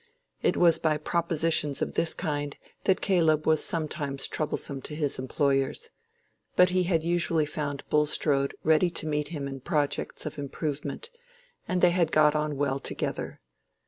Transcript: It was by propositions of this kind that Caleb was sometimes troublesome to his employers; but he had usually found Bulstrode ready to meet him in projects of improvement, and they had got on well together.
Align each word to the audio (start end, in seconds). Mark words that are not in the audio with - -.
It 0.41 0.57
was 0.57 0.79
by 0.79 0.97
propositions 0.97 1.79
of 1.79 1.93
this 1.93 2.15
kind 2.15 2.57
that 2.85 3.01
Caleb 3.01 3.45
was 3.45 3.63
sometimes 3.63 4.27
troublesome 4.27 4.81
to 4.81 4.95
his 4.95 5.19
employers; 5.19 5.91
but 6.55 6.71
he 6.71 6.85
had 6.85 7.03
usually 7.03 7.45
found 7.45 7.87
Bulstrode 7.87 8.55
ready 8.63 8.89
to 8.89 9.05
meet 9.05 9.27
him 9.27 9.47
in 9.47 9.59
projects 9.59 10.25
of 10.25 10.39
improvement, 10.39 11.11
and 11.67 11.81
they 11.81 11.91
had 11.91 12.11
got 12.11 12.33
on 12.33 12.55
well 12.57 12.79
together. 12.79 13.41